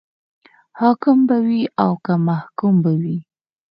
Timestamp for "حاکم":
0.79-1.17